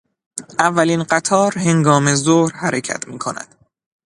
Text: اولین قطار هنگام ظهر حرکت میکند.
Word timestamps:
اولین 0.59 1.03
قطار 1.03 1.53
هنگام 1.57 2.15
ظهر 2.15 2.55
حرکت 2.55 3.07
میکند. 3.07 3.55